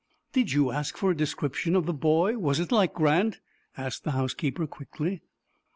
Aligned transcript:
"Did 0.33 0.51
you 0.51 0.71
ask 0.71 0.97
for 0.97 1.11
a 1.11 1.15
description 1.15 1.75
of 1.75 1.85
the 1.85 1.93
boy? 1.93 2.35
Was 2.35 2.59
it 2.59 2.71
like 2.71 2.95
Grant?" 2.95 3.39
asked 3.77 4.03
the 4.03 4.13
housekeeper, 4.17 4.65
quickly. 4.65 5.21